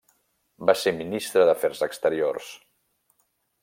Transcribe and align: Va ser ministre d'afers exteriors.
Va 0.69 0.75
ser 0.83 0.93
ministre 1.01 1.45
d'afers 1.51 1.85
exteriors. 1.89 2.53